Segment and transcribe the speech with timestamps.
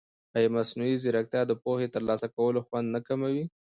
[0.37, 3.45] ایا مصنوعي ځیرکتیا د پوهې د ترلاسه کولو خوند نه کموي؟